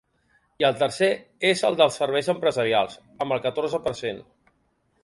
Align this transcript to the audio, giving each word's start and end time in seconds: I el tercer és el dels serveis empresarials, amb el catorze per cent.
I 0.61 0.65
el 0.69 0.79
tercer 0.79 1.09
és 1.51 1.61
el 1.69 1.77
dels 1.83 1.99
serveis 2.01 2.33
empresarials, 2.35 2.97
amb 3.27 3.39
el 3.39 3.45
catorze 3.47 3.83
per 3.87 3.97
cent. 4.05 4.27